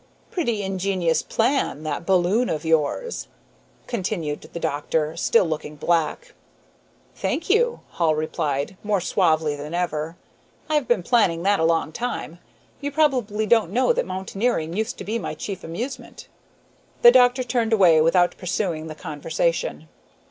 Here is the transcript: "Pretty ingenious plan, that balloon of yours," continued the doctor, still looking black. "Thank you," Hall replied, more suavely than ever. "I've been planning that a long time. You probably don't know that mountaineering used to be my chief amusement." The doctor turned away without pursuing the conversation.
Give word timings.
"Pretty 0.31 0.63
ingenious 0.63 1.21
plan, 1.21 1.83
that 1.83 2.07
balloon 2.07 2.49
of 2.49 2.65
yours," 2.65 3.27
continued 3.85 4.41
the 4.51 4.59
doctor, 4.59 5.15
still 5.15 5.45
looking 5.45 5.75
black. 5.75 6.33
"Thank 7.13 7.51
you," 7.51 7.81
Hall 7.89 8.15
replied, 8.15 8.77
more 8.81 8.99
suavely 8.99 9.55
than 9.55 9.75
ever. 9.75 10.17
"I've 10.67 10.87
been 10.87 11.03
planning 11.03 11.43
that 11.43 11.59
a 11.59 11.65
long 11.65 11.91
time. 11.91 12.39
You 12.79 12.89
probably 12.91 13.45
don't 13.45 13.69
know 13.71 13.93
that 13.93 14.07
mountaineering 14.07 14.73
used 14.73 14.97
to 14.97 15.03
be 15.03 15.19
my 15.19 15.35
chief 15.35 15.63
amusement." 15.63 16.27
The 17.03 17.11
doctor 17.11 17.43
turned 17.43 17.71
away 17.71 18.01
without 18.01 18.35
pursuing 18.39 18.87
the 18.87 18.95
conversation. 18.95 19.87